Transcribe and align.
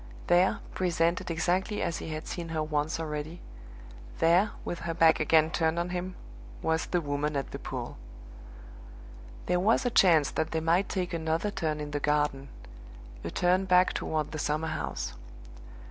There, 0.25 0.61
presented 0.73 1.29
exactly 1.29 1.79
as 1.83 1.99
he 1.99 2.09
had 2.09 2.25
seen 2.25 2.49
her 2.49 2.63
once 2.63 2.99
already 2.99 3.39
there, 4.17 4.49
with 4.65 4.79
her 4.79 4.95
back 4.95 5.19
again 5.19 5.51
turned 5.51 5.77
on 5.77 5.89
him, 5.89 6.15
was 6.63 6.87
the 6.87 6.99
Woman 7.01 7.37
at 7.37 7.51
the 7.51 7.59
pool! 7.59 7.99
There 9.45 9.59
was 9.59 9.85
a 9.85 9.91
chance 9.91 10.31
that 10.31 10.49
they 10.53 10.59
might 10.59 10.89
take 10.89 11.13
another 11.13 11.51
turn 11.51 11.79
in 11.79 11.91
the 11.91 11.99
garden 11.99 12.49
a 13.23 13.29
turn 13.29 13.65
back 13.65 13.93
toward 13.93 14.31
the 14.31 14.39
summer 14.39 14.69
house. 14.69 15.13